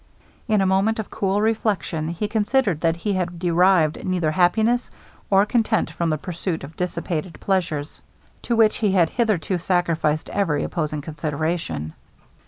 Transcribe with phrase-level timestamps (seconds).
[0.47, 4.89] In a moment of cool reflection, he considered that he had derived neither happiness
[5.29, 8.01] or content from the pursuit of dissipated pleasures,
[8.41, 11.93] to which he had hitherto sacrificed every opposing consideration.